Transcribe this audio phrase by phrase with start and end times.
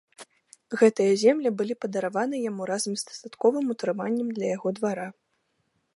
[0.79, 5.07] Гэтыя землі былі падараваны яму разам з дастатковым утрыманнем для яго двара.